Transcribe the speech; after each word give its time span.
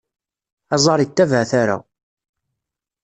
Aẓar 0.75 0.99
ittabaɛ 1.01 1.43
tara. 1.51 1.77